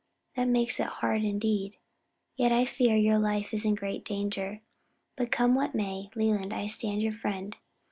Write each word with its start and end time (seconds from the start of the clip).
"That 0.35 0.47
makes 0.47 0.79
it 0.79 0.87
hard 0.87 1.23
indeed; 1.23 1.77
yet 2.35 2.51
I 2.51 2.65
fear 2.65 2.95
your 2.97 3.19
life 3.19 3.53
is 3.53 3.65
in 3.65 3.75
great 3.75 4.03
danger. 4.03 4.61
But 5.15 5.31
come 5.31 5.53
what 5.53 5.75
may, 5.75 6.09
Leland, 6.15 6.55
I 6.55 6.65
stand 6.65 7.03
your 7.03 7.13
friend. 7.13 7.55